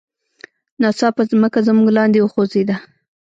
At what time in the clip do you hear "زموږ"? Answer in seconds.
1.67-1.89